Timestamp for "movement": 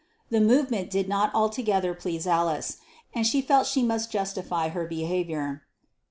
0.41-0.89